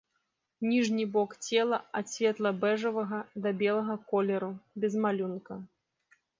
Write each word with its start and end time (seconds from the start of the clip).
Ніжні 0.69 1.03
бок 1.17 1.35
цела 1.49 1.79
ад 1.99 2.09
светла-бэжавага 2.13 3.21
да 3.45 3.53
белага 3.61 4.01
колеру, 4.09 4.53
без 4.85 4.93
малюнка. 5.07 5.63